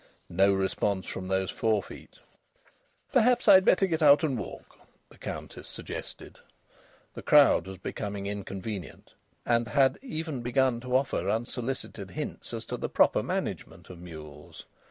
No 0.31 0.51
response 0.51 1.05
from 1.05 1.27
those 1.27 1.51
forefeet! 1.51 2.17
"Perhaps 3.13 3.47
I'd 3.47 3.63
better 3.63 3.85
get 3.85 4.01
out 4.01 4.23
and 4.23 4.35
walk," 4.35 4.79
the 5.09 5.19
Countess 5.19 5.67
suggested. 5.67 6.39
The 7.13 7.21
crowd 7.21 7.67
was 7.67 7.77
becoming 7.77 8.25
inconvenient, 8.25 9.13
and 9.45 9.67
had 9.67 9.99
even 10.01 10.41
begun 10.41 10.79
to 10.79 10.97
offer 10.97 11.29
unsolicited 11.29 12.09
hints 12.09 12.51
as 12.51 12.65
to 12.65 12.77
the 12.77 12.89
proper 12.89 13.21
management 13.21 13.91
of 13.91 13.99
mules. 13.99 14.65